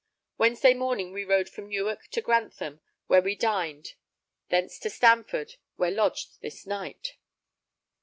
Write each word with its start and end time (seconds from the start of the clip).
Wednesday 0.39 0.73
morning 0.73 1.13
we 1.13 1.23
rode 1.23 1.47
from 1.47 1.67
Newark 1.69 2.07
to 2.07 2.23
Grantham 2.23 2.81
where 3.05 3.21
we 3.21 3.35
dined; 3.35 3.93
thence 4.49 4.79
to 4.79 4.89
Stamford, 4.89 5.57
where 5.75 5.91
lodged 5.91 6.41
this 6.41 6.65
night. 6.65 7.17